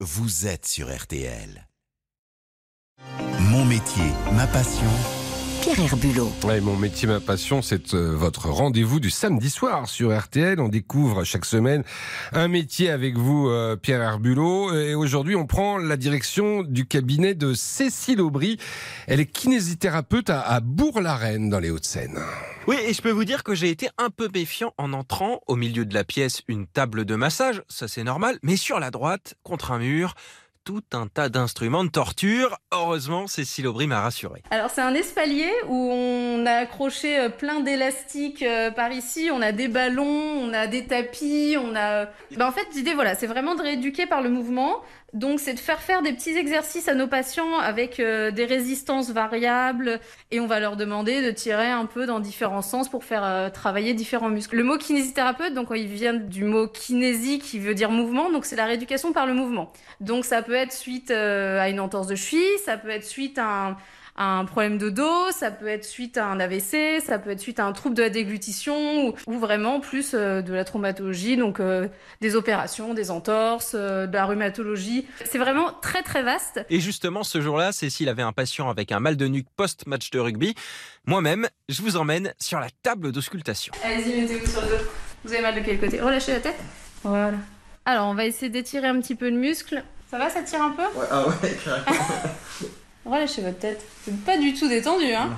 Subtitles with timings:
[0.00, 1.66] vous êtes sur RTL.
[3.50, 4.90] Mon métier, ma passion,
[5.60, 6.32] Pierre Herbulot.
[6.44, 10.60] Ouais, mon métier, ma passion, c'est euh, votre rendez-vous du samedi soir sur RTL.
[10.60, 11.82] On découvre chaque semaine
[12.32, 14.72] un métier avec vous, euh, Pierre Herbulot.
[14.74, 18.58] Et aujourd'hui, on prend la direction du cabinet de Cécile Aubry.
[19.06, 22.18] Elle est kinésithérapeute à, à Bourg-la-Reine, dans les Hauts-de-Seine.
[22.66, 25.40] Oui, et je peux vous dire que j'ai été un peu méfiant en entrant.
[25.46, 28.38] Au milieu de la pièce, une table de massage, ça c'est normal.
[28.42, 30.14] Mais sur la droite, contre un mur,
[30.66, 32.58] tout un tas d'instruments de torture.
[32.72, 34.42] Heureusement, Cécile Aubry m'a rassuré.
[34.50, 39.40] Alors c'est un espalier où on a accroché euh, plein d'élastiques euh, par ici, on
[39.40, 42.06] a des ballons, on a des tapis, on a...
[42.36, 44.82] Ben, en fait l'idée voilà, c'est vraiment de rééduquer par le mouvement.
[45.16, 49.10] Donc c'est de faire faire des petits exercices à nos patients avec euh, des résistances
[49.10, 53.24] variables et on va leur demander de tirer un peu dans différents sens pour faire
[53.24, 54.56] euh, travailler différents muscles.
[54.56, 58.56] Le mot kinésithérapeute, donc il vient du mot kinésie qui veut dire mouvement, donc c'est
[58.56, 59.72] la rééducation par le mouvement.
[60.00, 63.38] Donc ça peut être suite euh, à une entorse de cheville, ça peut être suite
[63.38, 63.76] à un,
[64.16, 67.40] à un problème de dos, ça peut être suite à un AVC, ça peut être
[67.40, 71.36] suite à un trouble de la déglutition ou, ou vraiment plus euh, de la traumatologie,
[71.36, 71.88] donc euh,
[72.20, 75.06] des opérations, des entorses, de la rhumatologie.
[75.24, 76.64] C'est vraiment très très vaste.
[76.70, 80.18] Et justement, ce jour-là, Cécile avait un patient avec un mal de nuque post-match de
[80.18, 80.54] rugby.
[81.04, 83.72] Moi-même, je vous emmène sur la table d'auscultation.
[83.84, 84.84] Allez-y, mettez-vous sur le dos.
[85.24, 86.00] Vous avez mal de quel côté?
[86.00, 86.58] Relâchez la tête.
[87.02, 87.36] Voilà.
[87.84, 89.84] Alors, on va essayer d'étirer un petit peu le muscle.
[90.10, 90.82] Ça va, ça tire un peu?
[90.82, 91.86] Ouais, ah ouais, carrément.
[93.04, 93.84] Relâchez votre tête.
[94.04, 95.30] C'est pas du tout détendu, hein?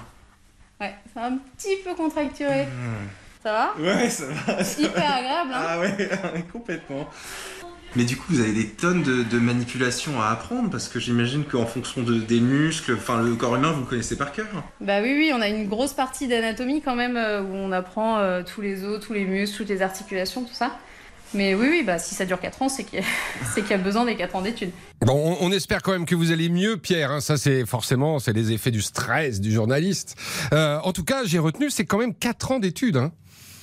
[0.80, 2.66] Ouais, c'est un petit peu contracturé.
[3.42, 3.74] Ça va?
[3.78, 4.62] Ouais, ça va.
[4.64, 5.14] ça Hyper va.
[5.16, 5.80] agréable, hein Ah
[6.34, 7.08] ouais, complètement.
[7.96, 11.44] Mais du coup, vous avez des tonnes de, de manipulations à apprendre parce que j'imagine
[11.44, 14.46] qu'en fonction de, des muscles, enfin le corps humain, vous le connaissez par cœur.
[14.82, 18.18] Bah oui, oui, on a une grosse partie d'anatomie quand même euh, où on apprend
[18.18, 20.72] euh, tous les os, tous les muscles, toutes les articulations, tout ça.
[21.34, 24.16] Mais oui, oui, bah si ça dure 4 ans, c'est qu'il y, a- besoin des
[24.16, 24.70] 4 ans d'études.
[25.04, 27.10] Bon, on, on espère quand même que vous allez mieux, Pierre.
[27.12, 27.20] hein.
[27.20, 30.16] Ça, c'est forcément, c'est les effets du stress du journaliste.
[30.52, 32.96] Euh, en tout cas, j'ai retenu, c'est quand même 4 ans d'études.
[32.96, 33.12] Hein.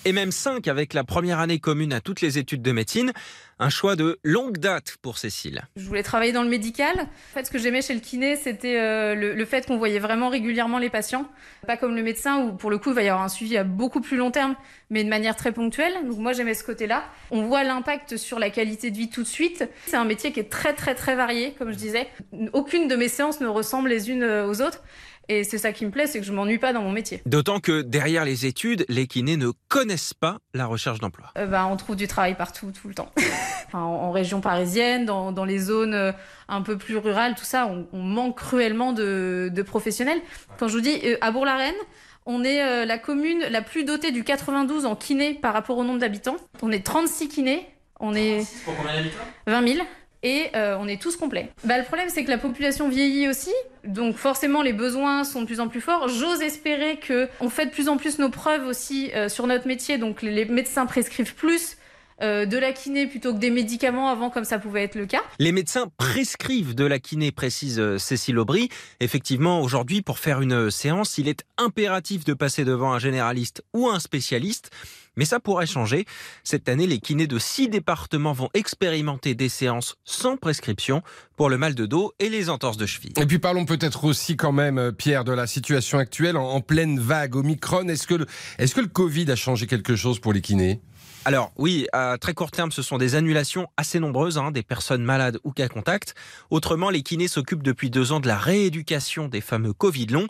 [0.07, 3.11] Et même 5 avec la première année commune à toutes les études de médecine.
[3.57, 5.63] Un choix de longue date pour Cécile.
[5.77, 6.93] Je voulais travailler dans le médical.
[6.99, 9.97] En fait, ce que j'aimais chez le kiné, c'était euh, le, le fait qu'on voyait
[9.97, 11.25] vraiment régulièrement les patients.
[11.65, 13.63] Pas comme le médecin où, pour le coup, il va y avoir un suivi à
[13.63, 14.55] beaucoup plus long terme,
[14.91, 15.93] mais de manière très ponctuelle.
[16.05, 17.05] Donc moi, j'aimais ce côté-là.
[17.31, 19.67] On voit l'impact sur la qualité de vie tout de suite.
[19.87, 22.07] C'est un métier qui est très, très, très varié, comme je disais.
[22.53, 24.83] Aucune de mes séances ne ressemble les unes euh, aux autres.
[25.29, 27.21] Et c'est ça qui me plaît, c'est que je m'ennuie pas dans mon métier.
[27.25, 31.31] D'autant que derrière les études, les kinés ne connaissent pas la recherche d'emploi.
[31.37, 33.11] Euh, bah, on trouve du travail partout, tout le temps.
[33.67, 36.11] enfin, en, en région parisienne, dans, dans les zones euh,
[36.47, 40.19] un peu plus rurales, tout ça, on, on manque cruellement de, de professionnels.
[40.57, 41.75] Quand je vous dis, euh, à Bourg-la-Reine,
[42.27, 45.83] on est euh, la commune la plus dotée du 92 en kiné par rapport au
[45.83, 46.37] nombre d'habitants.
[46.61, 47.67] On est 36 kinés,
[47.99, 49.17] on est Pour combien d'habitants?
[49.47, 49.85] 20 000.
[50.25, 51.51] Et euh, on est tous complets.
[51.65, 53.53] Bah, le problème, c'est que la population vieillit aussi,
[53.83, 56.07] donc forcément les besoins sont de plus en plus forts.
[56.07, 59.67] J'ose espérer que on fait de plus en plus nos preuves aussi euh, sur notre
[59.67, 61.77] métier, donc les, médecins prescrivent plus
[62.23, 65.21] euh, de la kiné plutôt que des médicaments avant, comme ça pouvait être le cas.
[65.37, 68.69] Les médecins prescrivent de la kiné, précise Cécile Aubry.
[69.01, 73.89] Effectivement, aujourd'hui, pour faire une séance, il est impératif de passer devant un généraliste ou
[73.89, 74.71] un spécialiste.
[75.15, 76.05] Mais ça pourrait changer.
[76.43, 81.01] Cette année, les kinés de six départements vont expérimenter des séances sans prescription
[81.35, 83.13] pour le mal de dos et les entorses de cheville.
[83.17, 86.61] Et puis parlons peut-être aussi quand même, euh, Pierre, de la situation actuelle en, en
[86.61, 87.87] pleine vague Omicron.
[87.87, 88.25] Est-ce que, le,
[88.57, 90.81] est-ce que le Covid a changé quelque chose pour les kinés?
[91.27, 95.03] Alors oui, à très court terme, ce sont des annulations assez nombreuses, hein, des personnes
[95.03, 96.13] malades ou cas contact.
[96.51, 100.27] Autrement, les kinés s'occupent depuis deux ans de la rééducation des fameux Covid longs.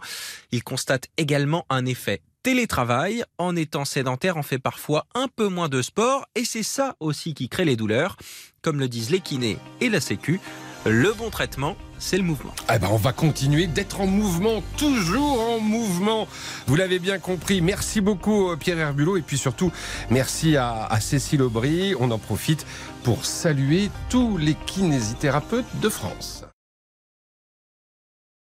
[0.54, 3.24] Ils constatent également un effet télétravail.
[3.40, 7.34] En étant sédentaire, on fait parfois un peu moins de sport et c'est ça aussi
[7.34, 8.18] qui crée les douleurs.
[8.62, 10.40] Comme le disent les kinés et la sécu,
[10.86, 12.54] le bon traitement, c'est le mouvement.
[12.72, 16.28] Eh ben, on va continuer d'être en mouvement, toujours en mouvement.
[16.68, 17.62] Vous l'avez bien compris.
[17.62, 19.18] Merci beaucoup, euh, Pierre Herbulot.
[19.18, 19.72] Et puis surtout,
[20.12, 21.96] merci à, à Cécile Aubry.
[22.00, 22.68] On en profite
[23.02, 26.46] pour saluer tous les kinésithérapeutes de France.